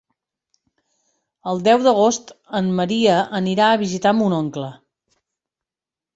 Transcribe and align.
El 1.51 1.61
deu 1.67 1.83
d'agost 1.87 2.33
en 2.61 2.73
Maria 2.81 3.19
anirà 3.41 3.69
a 3.71 3.77
visitar 3.83 4.15
mon 4.23 4.39
oncle. 4.41 4.73